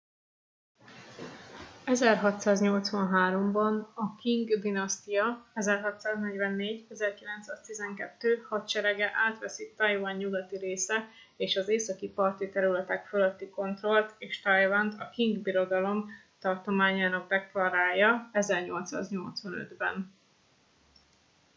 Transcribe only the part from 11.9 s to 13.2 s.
parti területek